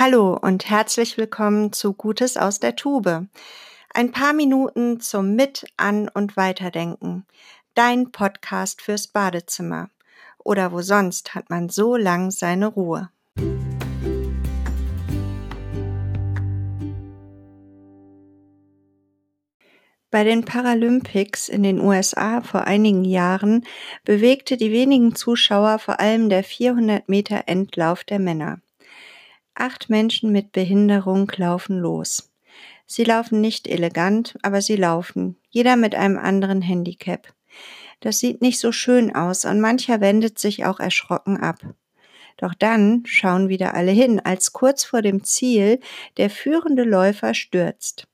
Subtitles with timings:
[0.00, 3.26] Hallo und herzlich willkommen zu Gutes aus der Tube.
[3.92, 7.26] Ein paar Minuten zum Mit-, An- und Weiterdenken.
[7.74, 9.90] Dein Podcast fürs Badezimmer.
[10.38, 13.10] Oder wo sonst hat man so lang seine Ruhe.
[20.12, 23.66] Bei den Paralympics in den USA vor einigen Jahren
[24.04, 28.60] bewegte die wenigen Zuschauer vor allem der 400 Meter Endlauf der Männer.
[29.60, 32.30] Acht Menschen mit Behinderung laufen los.
[32.86, 37.34] Sie laufen nicht elegant, aber sie laufen, jeder mit einem anderen Handicap.
[37.98, 41.58] Das sieht nicht so schön aus und mancher wendet sich auch erschrocken ab.
[42.36, 45.80] Doch dann schauen wieder alle hin, als kurz vor dem Ziel
[46.18, 48.06] der führende Läufer stürzt.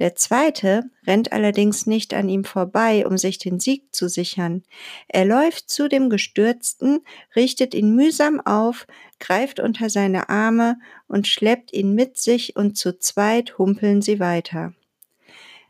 [0.00, 4.64] Der zweite rennt allerdings nicht an ihm vorbei, um sich den Sieg zu sichern.
[5.08, 7.00] Er läuft zu dem Gestürzten,
[7.36, 8.86] richtet ihn mühsam auf,
[9.20, 14.72] greift unter seine Arme und schleppt ihn mit sich und zu zweit humpeln sie weiter.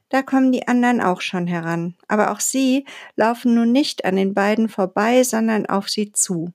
[0.09, 2.84] Da kommen die anderen auch schon heran, aber auch sie
[3.15, 6.53] laufen nun nicht an den beiden vorbei, sondern auf sie zu.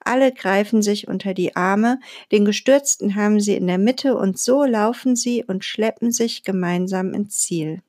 [0.00, 2.00] Alle greifen sich unter die Arme,
[2.32, 7.14] den Gestürzten haben sie in der Mitte und so laufen sie und schleppen sich gemeinsam
[7.14, 7.82] ins Ziel.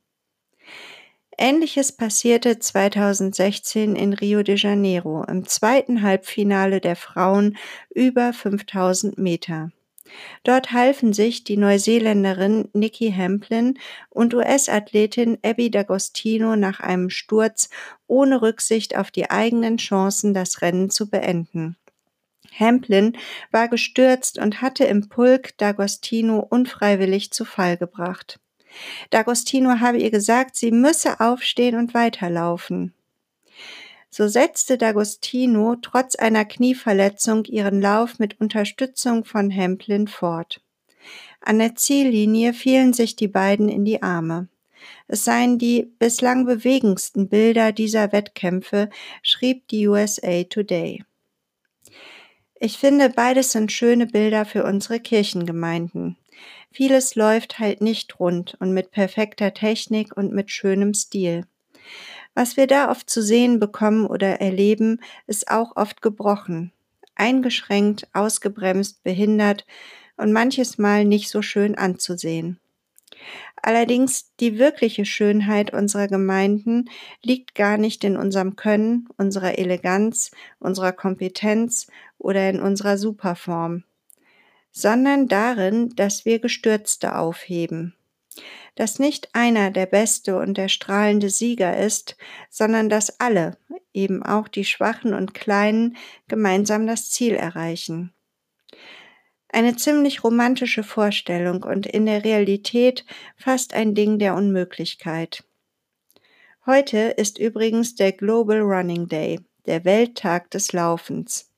[1.43, 7.57] Ähnliches passierte 2016 in Rio de Janeiro im zweiten Halbfinale der Frauen
[7.89, 9.71] über 5000 Meter.
[10.43, 13.79] Dort halfen sich die Neuseeländerin Nikki Hamplin
[14.11, 17.71] und US-Athletin Abby D'Agostino nach einem Sturz
[18.05, 21.75] ohne Rücksicht auf die eigenen Chancen, das Rennen zu beenden.
[22.53, 23.17] Hamplin
[23.49, 28.39] war gestürzt und hatte im Pulk D'Agostino unfreiwillig zu Fall gebracht.
[29.11, 32.93] D'Agostino habe ihr gesagt, sie müsse aufstehen und weiterlaufen.
[34.09, 40.61] So setzte D'Agostino trotz einer Knieverletzung ihren Lauf mit Unterstützung von Hamplin fort.
[41.39, 44.49] An der Ziellinie fielen sich die beiden in die Arme.
[45.07, 48.89] Es seien die bislang bewegendsten Bilder dieser Wettkämpfe,
[49.21, 51.03] schrieb die USA Today.
[52.63, 56.15] Ich finde, beides sind schöne Bilder für unsere Kirchengemeinden.
[56.71, 61.47] Vieles läuft halt nicht rund und mit perfekter Technik und mit schönem Stil.
[62.35, 66.71] Was wir da oft zu sehen bekommen oder erleben, ist auch oft gebrochen,
[67.15, 69.65] eingeschränkt, ausgebremst, behindert
[70.15, 72.59] und manches Mal nicht so schön anzusehen.
[73.61, 76.89] Allerdings die wirkliche Schönheit unserer Gemeinden
[77.21, 83.83] liegt gar nicht in unserem Können, unserer Eleganz, unserer Kompetenz oder in unserer Superform,
[84.71, 87.95] sondern darin, dass wir Gestürzte aufheben.
[88.75, 92.17] Dass nicht einer der beste und der strahlende Sieger ist,
[92.49, 93.57] sondern dass alle,
[93.93, 95.97] eben auch die Schwachen und Kleinen,
[96.27, 98.13] gemeinsam das Ziel erreichen.
[99.53, 105.43] Eine ziemlich romantische Vorstellung und in der Realität fast ein Ding der Unmöglichkeit.
[106.65, 111.51] Heute ist übrigens der Global Running Day, der Welttag des Laufens.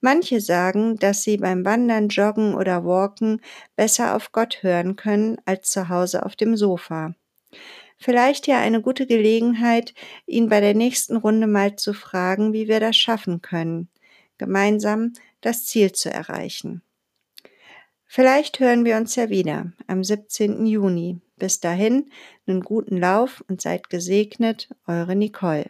[0.00, 3.42] Manche sagen, dass sie beim Wandern, Joggen oder Walken
[3.76, 7.14] besser auf Gott hören können als zu Hause auf dem Sofa.
[7.98, 9.92] Vielleicht ja eine gute Gelegenheit,
[10.26, 13.88] ihn bei der nächsten Runde mal zu fragen, wie wir das schaffen können,
[14.38, 15.12] gemeinsam
[15.42, 16.80] das Ziel zu erreichen.
[18.06, 20.66] Vielleicht hören wir uns ja wieder am 17.
[20.66, 21.20] Juni.
[21.36, 22.10] Bis dahin,
[22.46, 25.66] einen guten Lauf und seid gesegnet, eure Nicole.